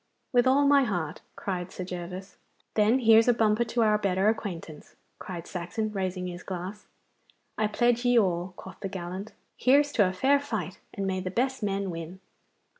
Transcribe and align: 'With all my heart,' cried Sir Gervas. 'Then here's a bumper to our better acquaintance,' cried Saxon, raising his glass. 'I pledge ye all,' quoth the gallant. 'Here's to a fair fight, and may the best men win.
'With 0.33 0.47
all 0.47 0.65
my 0.65 0.83
heart,' 0.83 1.21
cried 1.35 1.71
Sir 1.71 1.83
Gervas. 1.85 2.37
'Then 2.73 2.97
here's 3.01 3.27
a 3.27 3.35
bumper 3.35 3.63
to 3.65 3.83
our 3.83 3.99
better 3.99 4.29
acquaintance,' 4.29 4.95
cried 5.19 5.45
Saxon, 5.45 5.91
raising 5.91 6.25
his 6.25 6.41
glass. 6.41 6.87
'I 7.59 7.67
pledge 7.67 8.03
ye 8.03 8.17
all,' 8.17 8.55
quoth 8.57 8.79
the 8.79 8.89
gallant. 8.89 9.33
'Here's 9.57 9.91
to 9.91 10.09
a 10.09 10.11
fair 10.11 10.39
fight, 10.39 10.79
and 10.91 11.05
may 11.05 11.19
the 11.19 11.29
best 11.29 11.61
men 11.61 11.91
win. 11.91 12.19